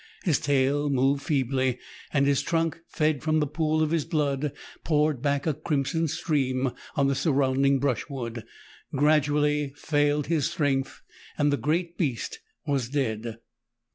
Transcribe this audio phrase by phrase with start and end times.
[0.23, 1.77] His tail moved feebly,
[2.11, 4.51] and his trunk, fed from the pool of his blood,
[4.83, 8.43] poured back a crimson stream on the surrounding brushwood.
[8.95, 11.03] Gradually failed his strength,
[11.37, 13.37] and the great beast was dead.